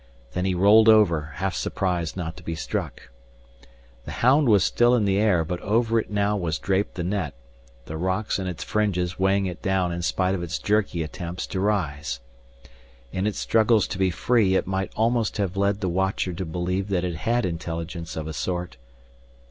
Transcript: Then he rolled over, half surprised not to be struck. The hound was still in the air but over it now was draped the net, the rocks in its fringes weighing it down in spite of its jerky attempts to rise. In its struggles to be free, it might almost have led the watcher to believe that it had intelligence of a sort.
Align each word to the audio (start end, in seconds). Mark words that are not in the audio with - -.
Then 0.31 0.45
he 0.45 0.55
rolled 0.55 0.89
over, 0.89 1.33
half 1.35 1.53
surprised 1.53 2.17
not 2.17 2.35
to 2.37 2.41
be 2.43 2.55
struck. 2.55 3.09
The 4.05 4.13
hound 4.25 4.49
was 4.49 4.63
still 4.63 4.95
in 4.95 5.05
the 5.05 5.19
air 5.19 5.45
but 5.45 5.61
over 5.61 5.99
it 5.99 6.09
now 6.09 6.35
was 6.35 6.57
draped 6.57 6.95
the 6.95 7.03
net, 7.03 7.35
the 7.85 7.97
rocks 7.97 8.39
in 8.39 8.47
its 8.47 8.63
fringes 8.63 9.19
weighing 9.19 9.45
it 9.45 9.61
down 9.61 9.91
in 9.91 10.01
spite 10.01 10.33
of 10.33 10.41
its 10.41 10.57
jerky 10.57 11.03
attempts 11.03 11.45
to 11.45 11.59
rise. 11.59 12.19
In 13.11 13.27
its 13.27 13.37
struggles 13.37 13.85
to 13.89 13.99
be 13.99 14.09
free, 14.09 14.55
it 14.55 14.65
might 14.65 14.91
almost 14.95 15.37
have 15.37 15.55
led 15.55 15.81
the 15.81 15.87
watcher 15.87 16.33
to 16.33 16.45
believe 16.45 16.87
that 16.89 17.03
it 17.03 17.17
had 17.17 17.45
intelligence 17.45 18.15
of 18.15 18.27
a 18.27 18.33
sort. 18.33 18.77